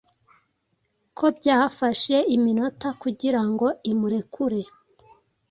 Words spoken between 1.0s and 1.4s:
ko